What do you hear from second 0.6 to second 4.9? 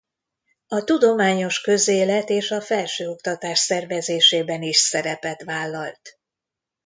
A tudományos közélet és a felsőoktatás szervezésében is